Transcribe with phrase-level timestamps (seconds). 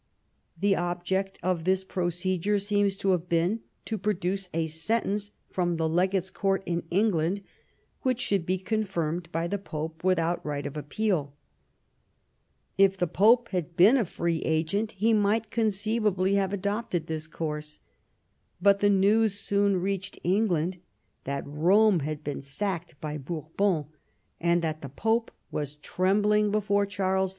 [0.59, 5.87] The object of this procedure seems to have been to produce a sentence from the
[5.87, 7.43] legate's court in England
[8.01, 11.35] which should be confirmed by the Pope without right of appeal
[12.79, 17.79] If the Pope had been a free agent he might conceivably have adopted this course;
[18.59, 20.79] but the news soon reached England
[21.25, 23.85] that Rome had been sacked by Bourbon,
[24.39, 27.29] and that the Pope was trembling before Charles V.